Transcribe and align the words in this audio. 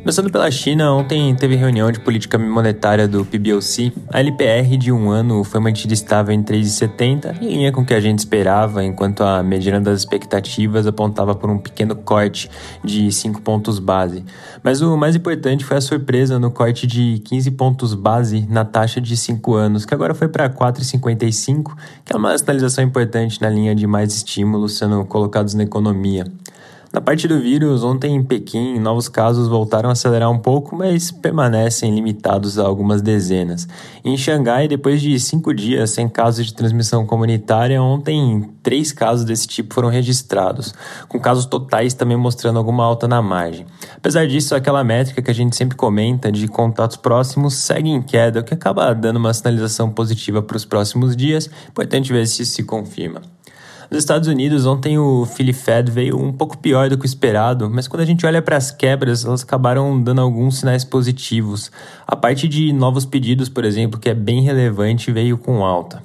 Começando 0.00 0.32
pela 0.32 0.50
China, 0.50 0.94
ontem 0.94 1.34
teve 1.34 1.56
reunião 1.56 1.92
de 1.92 2.00
política 2.00 2.38
monetária 2.38 3.06
do 3.06 3.22
PBOC. 3.22 3.92
A 4.08 4.18
LPR 4.18 4.78
de 4.78 4.90
um 4.90 5.10
ano 5.10 5.44
foi 5.44 5.60
mantida 5.60 5.92
estável 5.92 6.34
em 6.34 6.42
3,70, 6.42 7.36
em 7.42 7.48
linha 7.48 7.70
com 7.70 7.82
o 7.82 7.84
que 7.84 7.92
a 7.92 8.00
gente 8.00 8.18
esperava, 8.20 8.82
enquanto 8.82 9.22
a 9.22 9.42
mediana 9.42 9.78
das 9.78 9.98
expectativas 9.98 10.86
apontava 10.86 11.34
por 11.34 11.50
um 11.50 11.58
pequeno 11.58 11.94
corte 11.94 12.50
de 12.82 13.12
5 13.12 13.42
pontos 13.42 13.78
base. 13.78 14.24
Mas 14.62 14.80
o 14.80 14.96
mais 14.96 15.14
importante 15.14 15.66
foi 15.66 15.76
a 15.76 15.82
surpresa 15.82 16.38
no 16.38 16.50
corte 16.50 16.86
de 16.86 17.18
15 17.26 17.50
pontos 17.50 17.92
base 17.92 18.46
na 18.48 18.64
taxa 18.64 19.02
de 19.02 19.14
5 19.14 19.54
anos, 19.54 19.84
que 19.84 19.92
agora 19.92 20.14
foi 20.14 20.28
para 20.28 20.48
4,55, 20.48 21.76
que 22.06 22.14
é 22.14 22.16
uma 22.16 22.36
sinalização 22.38 22.82
importante 22.82 23.38
na 23.42 23.50
linha 23.50 23.74
de 23.74 23.86
mais 23.86 24.14
estímulos 24.14 24.78
sendo 24.78 25.04
colocados 25.04 25.52
na 25.52 25.62
economia. 25.62 26.24
Na 26.92 27.00
parte 27.00 27.28
do 27.28 27.38
vírus, 27.38 27.84
ontem 27.84 28.16
em 28.16 28.24
Pequim, 28.24 28.80
novos 28.80 29.08
casos 29.08 29.46
voltaram 29.46 29.90
a 29.90 29.92
acelerar 29.92 30.28
um 30.28 30.40
pouco, 30.40 30.74
mas 30.74 31.12
permanecem 31.12 31.94
limitados 31.94 32.58
a 32.58 32.64
algumas 32.64 33.00
dezenas. 33.00 33.68
Em 34.04 34.16
Xangai, 34.16 34.66
depois 34.66 35.00
de 35.00 35.20
cinco 35.20 35.54
dias 35.54 35.90
sem 35.90 36.08
casos 36.08 36.46
de 36.46 36.52
transmissão 36.52 37.06
comunitária, 37.06 37.80
ontem 37.80 38.50
três 38.60 38.90
casos 38.90 39.24
desse 39.24 39.46
tipo 39.46 39.72
foram 39.72 39.88
registrados, 39.88 40.74
com 41.08 41.20
casos 41.20 41.46
totais 41.46 41.94
também 41.94 42.16
mostrando 42.16 42.58
alguma 42.58 42.84
alta 42.84 43.06
na 43.06 43.22
margem. 43.22 43.66
Apesar 43.96 44.26
disso, 44.26 44.56
aquela 44.56 44.82
métrica 44.82 45.22
que 45.22 45.30
a 45.30 45.34
gente 45.34 45.54
sempre 45.54 45.76
comenta 45.76 46.32
de 46.32 46.48
contatos 46.48 46.96
próximos 46.96 47.54
segue 47.54 47.88
em 47.88 48.02
queda, 48.02 48.40
o 48.40 48.42
que 48.42 48.52
acaba 48.52 48.92
dando 48.94 49.18
uma 49.18 49.32
sinalização 49.32 49.92
positiva 49.92 50.42
para 50.42 50.56
os 50.56 50.64
próximos 50.64 51.14
dias. 51.14 51.48
Importante 51.68 52.12
ver 52.12 52.26
se 52.26 52.42
isso 52.42 52.54
se 52.54 52.64
confirma. 52.64 53.22
Nos 53.90 54.04
Estados 54.04 54.28
Unidos, 54.28 54.66
ontem 54.66 54.98
o 54.98 55.26
Philly 55.26 55.52
Fed 55.52 55.90
veio 55.90 56.16
um 56.16 56.32
pouco 56.32 56.56
pior 56.56 56.88
do 56.88 56.96
que 56.96 57.04
o 57.04 57.06
esperado, 57.06 57.68
mas 57.68 57.88
quando 57.88 58.02
a 58.02 58.06
gente 58.06 58.24
olha 58.24 58.40
para 58.40 58.56
as 58.56 58.70
quebras, 58.70 59.24
elas 59.24 59.42
acabaram 59.42 60.00
dando 60.00 60.20
alguns 60.20 60.58
sinais 60.58 60.84
positivos. 60.84 61.72
A 62.06 62.14
parte 62.14 62.46
de 62.46 62.72
novos 62.72 63.04
pedidos, 63.04 63.48
por 63.48 63.64
exemplo, 63.64 63.98
que 63.98 64.08
é 64.08 64.14
bem 64.14 64.42
relevante, 64.42 65.10
veio 65.10 65.36
com 65.36 65.64
alta. 65.64 66.00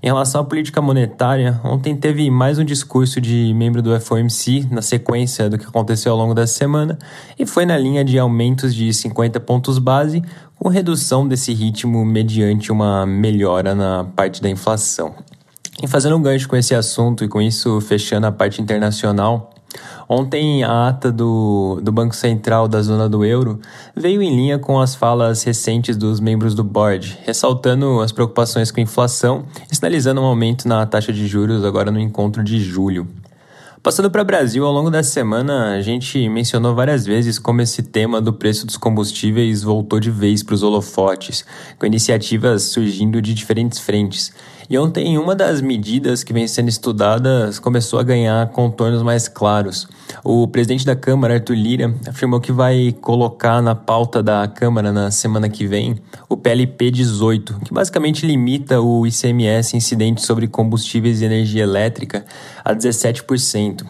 Em 0.00 0.06
relação 0.06 0.42
à 0.42 0.44
política 0.44 0.80
monetária, 0.80 1.60
ontem 1.64 1.96
teve 1.96 2.30
mais 2.30 2.60
um 2.60 2.64
discurso 2.64 3.20
de 3.20 3.52
membro 3.52 3.82
do 3.82 3.98
FOMC 3.98 4.68
na 4.70 4.80
sequência 4.80 5.50
do 5.50 5.58
que 5.58 5.66
aconteceu 5.66 6.12
ao 6.12 6.18
longo 6.18 6.34
da 6.34 6.46
semana 6.46 6.96
e 7.36 7.44
foi 7.44 7.66
na 7.66 7.76
linha 7.76 8.04
de 8.04 8.16
aumentos 8.16 8.72
de 8.72 8.94
50 8.94 9.40
pontos 9.40 9.80
base, 9.80 10.22
com 10.56 10.68
redução 10.68 11.26
desse 11.26 11.52
ritmo 11.52 12.04
mediante 12.04 12.70
uma 12.70 13.04
melhora 13.04 13.74
na 13.74 14.04
parte 14.04 14.40
da 14.40 14.48
inflação. 14.48 15.16
E 15.82 15.88
fazendo 15.88 16.16
um 16.16 16.22
gancho 16.22 16.48
com 16.48 16.56
esse 16.56 16.74
assunto 16.74 17.24
e 17.24 17.28
com 17.28 17.42
isso 17.42 17.80
fechando 17.80 18.26
a 18.26 18.32
parte 18.32 18.62
internacional, 18.62 19.50
Ontem, 20.08 20.62
a 20.62 20.88
ata 20.88 21.10
do, 21.10 21.80
do 21.82 21.90
Banco 21.90 22.14
Central 22.14 22.68
da 22.68 22.82
zona 22.82 23.08
do 23.08 23.24
euro 23.24 23.58
veio 23.96 24.22
em 24.22 24.36
linha 24.36 24.58
com 24.58 24.78
as 24.78 24.94
falas 24.94 25.42
recentes 25.42 25.96
dos 25.96 26.20
membros 26.20 26.54
do 26.54 26.62
board, 26.62 27.18
ressaltando 27.24 28.00
as 28.00 28.12
preocupações 28.12 28.70
com 28.70 28.80
a 28.80 28.82
inflação 28.82 29.46
e 29.70 29.74
sinalizando 29.74 30.20
um 30.20 30.24
aumento 30.24 30.68
na 30.68 30.84
taxa 30.84 31.12
de 31.12 31.26
juros 31.26 31.64
agora 31.64 31.90
no 31.90 31.98
encontro 31.98 32.44
de 32.44 32.60
julho. 32.60 33.08
Passando 33.82 34.10
para 34.10 34.22
o 34.22 34.24
Brasil, 34.24 34.64
ao 34.64 34.72
longo 34.72 34.90
da 34.90 35.02
semana 35.02 35.74
a 35.74 35.82
gente 35.82 36.26
mencionou 36.28 36.74
várias 36.74 37.04
vezes 37.04 37.38
como 37.38 37.60
esse 37.60 37.82
tema 37.82 38.18
do 38.18 38.32
preço 38.32 38.66
dos 38.66 38.78
combustíveis 38.78 39.62
voltou 39.62 40.00
de 40.00 40.10
vez 40.10 40.42
para 40.42 40.54
os 40.54 40.62
holofotes, 40.62 41.44
com 41.78 41.84
iniciativas 41.84 42.62
surgindo 42.62 43.20
de 43.20 43.34
diferentes 43.34 43.78
frentes. 43.78 44.32
E 44.68 44.78
ontem, 44.78 45.18
uma 45.18 45.34
das 45.34 45.60
medidas 45.60 46.24
que 46.24 46.32
vem 46.32 46.48
sendo 46.48 46.68
estudadas 46.68 47.58
começou 47.58 47.98
a 47.98 48.02
ganhar 48.02 48.48
contornos 48.48 49.02
mais 49.02 49.28
claros. 49.28 49.86
O 50.22 50.48
presidente 50.48 50.86
da 50.86 50.96
Câmara, 50.96 51.34
Arthur 51.34 51.54
Lira, 51.54 51.94
afirmou 52.08 52.40
que 52.40 52.50
vai 52.50 52.94
colocar 53.00 53.60
na 53.60 53.74
pauta 53.74 54.22
da 54.22 54.48
Câmara 54.48 54.92
na 54.92 55.10
semana 55.10 55.48
que 55.48 55.66
vem 55.66 55.96
o 56.28 56.36
PLP 56.36 56.90
18, 56.90 57.60
que 57.64 57.74
basicamente 57.74 58.26
limita 58.26 58.80
o 58.80 59.06
ICMS 59.06 59.76
incidente 59.76 60.22
sobre 60.22 60.48
combustíveis 60.48 61.20
e 61.20 61.24
energia 61.26 61.62
elétrica 61.62 62.24
a 62.64 62.74
17%. 62.74 63.84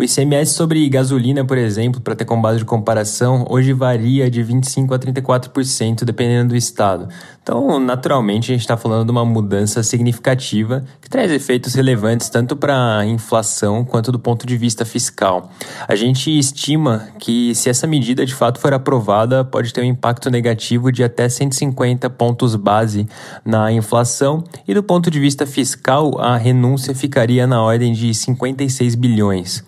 O 0.00 0.02
ICMS 0.02 0.54
sobre 0.54 0.88
gasolina, 0.88 1.44
por 1.44 1.58
exemplo, 1.58 2.00
para 2.00 2.14
ter 2.14 2.24
como 2.24 2.40
base 2.40 2.60
de 2.60 2.64
comparação, 2.64 3.44
hoje 3.50 3.74
varia 3.74 4.30
de 4.30 4.42
25% 4.42 4.94
a 4.94 4.98
34%, 4.98 6.04
dependendo 6.04 6.48
do 6.48 6.56
estado. 6.56 7.06
Então, 7.42 7.78
naturalmente, 7.78 8.50
a 8.50 8.54
gente 8.54 8.62
está 8.62 8.78
falando 8.78 9.04
de 9.04 9.10
uma 9.10 9.26
mudança 9.26 9.82
significativa 9.82 10.86
que 11.02 11.10
traz 11.10 11.30
efeitos 11.30 11.74
relevantes 11.74 12.30
tanto 12.30 12.56
para 12.56 12.96
a 12.96 13.04
inflação 13.04 13.84
quanto 13.84 14.10
do 14.10 14.18
ponto 14.18 14.46
de 14.46 14.56
vista 14.56 14.86
fiscal. 14.86 15.52
A 15.86 15.94
gente 15.94 16.30
estima 16.38 17.08
que, 17.18 17.54
se 17.54 17.68
essa 17.68 17.86
medida 17.86 18.24
de 18.24 18.34
fato 18.34 18.58
for 18.58 18.72
aprovada, 18.72 19.44
pode 19.44 19.70
ter 19.70 19.82
um 19.82 19.84
impacto 19.84 20.30
negativo 20.30 20.90
de 20.90 21.04
até 21.04 21.28
150 21.28 22.08
pontos 22.08 22.56
base 22.56 23.06
na 23.44 23.70
inflação, 23.70 24.44
e 24.66 24.72
do 24.72 24.82
ponto 24.82 25.10
de 25.10 25.20
vista 25.20 25.44
fiscal, 25.44 26.18
a 26.18 26.38
renúncia 26.38 26.94
ficaria 26.94 27.46
na 27.46 27.62
ordem 27.62 27.92
de 27.92 28.14
56 28.14 28.94
bilhões. 28.94 29.62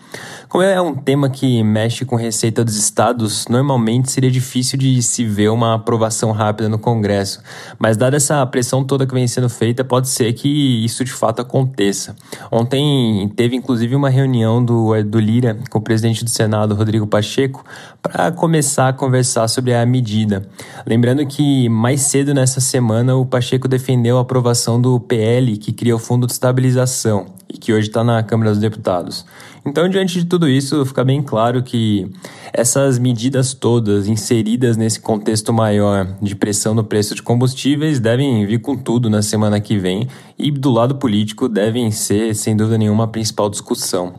Como 0.48 0.62
é 0.62 0.80
um 0.80 0.94
tema 0.94 1.30
que 1.30 1.62
mexe 1.62 2.04
com 2.04 2.16
receita 2.16 2.64
dos 2.64 2.76
estados, 2.76 3.46
normalmente 3.48 4.10
seria 4.10 4.30
difícil 4.30 4.78
de 4.78 5.02
se 5.02 5.24
ver 5.24 5.50
uma 5.50 5.74
aprovação 5.74 6.30
rápida 6.32 6.68
no 6.68 6.78
Congresso, 6.78 7.40
mas 7.78 7.96
dada 7.96 8.16
essa 8.16 8.44
pressão 8.46 8.84
toda 8.84 9.06
que 9.06 9.14
vem 9.14 9.26
sendo 9.26 9.48
feita, 9.48 9.84
pode 9.84 10.08
ser 10.08 10.32
que 10.32 10.84
isso 10.84 11.04
de 11.04 11.12
fato 11.12 11.40
aconteça. 11.40 12.14
Ontem 12.50 13.32
teve 13.34 13.56
inclusive 13.56 13.94
uma 13.94 14.10
reunião 14.10 14.64
do, 14.64 15.02
do 15.04 15.18
Lira 15.18 15.58
com 15.70 15.78
o 15.78 15.82
presidente 15.82 16.24
do 16.24 16.30
Senado, 16.30 16.74
Rodrigo 16.74 17.06
Pacheco, 17.06 17.64
para 18.00 18.30
começar 18.32 18.88
a 18.88 18.92
conversar 18.92 19.48
sobre 19.48 19.74
a 19.74 19.84
medida. 19.86 20.46
Lembrando 20.86 21.24
que 21.26 21.68
mais 21.68 22.02
cedo 22.02 22.34
nessa 22.34 22.60
semana 22.60 23.16
o 23.16 23.24
Pacheco 23.24 23.68
defendeu 23.68 24.18
a 24.18 24.22
aprovação 24.22 24.80
do 24.80 24.98
PL 25.00 25.56
que 25.56 25.72
cria 25.72 25.96
o 25.96 25.98
Fundo 25.98 26.26
de 26.26 26.32
Estabilização 26.32 27.26
e 27.52 27.58
que 27.58 27.72
hoje 27.72 27.88
está 27.88 28.02
na 28.02 28.22
Câmara 28.22 28.50
dos 28.50 28.58
Deputados. 28.58 29.26
Então, 29.64 29.88
diante 29.88 30.18
de 30.18 30.24
tudo 30.24 30.48
isso, 30.48 30.84
fica 30.84 31.04
bem 31.04 31.22
claro 31.22 31.62
que 31.62 32.10
essas 32.52 32.98
medidas 32.98 33.54
todas 33.54 34.08
inseridas 34.08 34.76
nesse 34.76 34.98
contexto 34.98 35.52
maior 35.52 36.16
de 36.20 36.34
pressão 36.34 36.74
no 36.74 36.82
preço 36.82 37.14
de 37.14 37.22
combustíveis 37.22 38.00
devem 38.00 38.44
vir 38.44 38.60
com 38.60 38.76
tudo 38.76 39.08
na 39.08 39.22
semana 39.22 39.60
que 39.60 39.78
vem 39.78 40.08
e, 40.36 40.50
do 40.50 40.70
lado 40.70 40.96
político, 40.96 41.48
devem 41.48 41.90
ser, 41.92 42.34
sem 42.34 42.56
dúvida 42.56 42.78
nenhuma, 42.78 43.04
a 43.04 43.08
principal 43.08 43.48
discussão. 43.48 44.14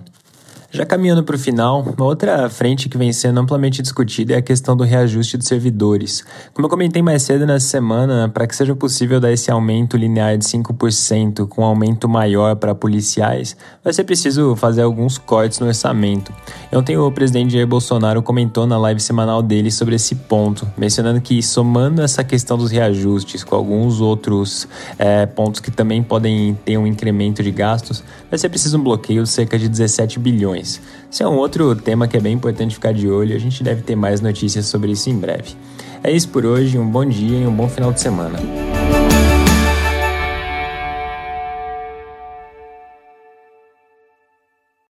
Já 0.75 0.87
caminhando 0.87 1.23
para 1.23 1.35
o 1.35 1.39
final, 1.39 1.81
uma 1.83 2.03
outra 2.03 2.49
frente 2.49 2.89
que 2.89 2.97
vem 2.97 3.13
sendo 3.13 3.39
amplamente 3.39 3.79
discutida 3.79 4.33
é 4.33 4.37
a 4.37 4.41
questão 4.41 4.75
do 4.75 4.83
reajuste 4.83 5.37
dos 5.37 5.45
servidores. 5.45 6.25
Como 6.51 6.65
eu 6.65 6.69
comentei 6.69 6.99
mais 6.99 7.21
cedo 7.21 7.45
nessa 7.45 7.67
semana, 7.67 8.27
para 8.27 8.47
que 8.47 8.55
seja 8.55 8.75
possível 8.75 9.19
dar 9.19 9.31
esse 9.31 9.51
aumento 9.51 9.95
linear 9.95 10.35
de 10.35 10.43
5% 10.45 11.47
com 11.47 11.61
um 11.61 11.65
aumento 11.65 12.09
maior 12.09 12.55
para 12.55 12.73
policiais, 12.73 13.55
vai 13.83 13.93
ser 13.93 14.03
preciso 14.03 14.55
fazer 14.55 14.81
alguns 14.81 15.19
cortes 15.19 15.59
no 15.59 15.67
orçamento. 15.67 16.33
Ontem 16.73 16.97
o 16.97 17.11
presidente 17.11 17.53
Jair 17.53 17.67
Bolsonaro 17.67 18.23
comentou 18.23 18.65
na 18.65 18.79
live 18.79 18.99
semanal 18.99 19.43
dele 19.43 19.69
sobre 19.69 19.93
esse 19.93 20.15
ponto, 20.15 20.67
mencionando 20.75 21.21
que 21.21 21.43
somando 21.43 22.01
essa 22.01 22.23
questão 22.23 22.57
dos 22.57 22.71
reajustes 22.71 23.43
com 23.43 23.55
alguns 23.55 24.01
outros 24.01 24.67
é, 24.97 25.27
pontos 25.27 25.59
que 25.59 25.69
também 25.69 26.01
podem 26.01 26.57
ter 26.65 26.79
um 26.79 26.87
incremento 26.87 27.43
de 27.43 27.51
gastos, 27.51 28.03
vai 28.27 28.39
ser 28.39 28.49
preciso 28.49 28.79
um 28.79 28.83
bloqueio 28.83 29.21
de 29.21 29.29
cerca 29.29 29.59
de 29.59 29.69
17 29.69 30.17
bilhões 30.17 30.62
eleições. 30.63 30.81
Esse 31.11 31.21
é 31.21 31.27
um 31.27 31.35
outro 31.35 31.75
tema 31.75 32.07
que 32.07 32.17
é 32.17 32.19
bem 32.19 32.33
importante 32.33 32.73
ficar 32.73 32.93
de 32.93 33.07
olho 33.09 33.35
a 33.35 33.39
gente 33.39 33.63
deve 33.63 33.81
ter 33.81 33.95
mais 33.95 34.21
notícias 34.21 34.65
sobre 34.65 34.91
isso 34.91 35.09
em 35.09 35.17
breve. 35.17 35.55
É 36.03 36.11
isso 36.11 36.29
por 36.29 36.45
hoje, 36.45 36.77
um 36.79 36.89
bom 36.89 37.05
dia 37.05 37.39
e 37.39 37.45
um 37.45 37.53
bom 37.53 37.69
final 37.69 37.91
de 37.91 38.01
semana. 38.01 38.39